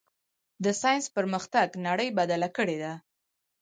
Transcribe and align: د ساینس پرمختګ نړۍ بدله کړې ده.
د 0.63 0.65
ساینس 0.81 1.05
پرمختګ 1.15 1.67
نړۍ 1.87 2.09
بدله 2.17 2.49
کړې 2.57 2.77
ده. 2.83 2.93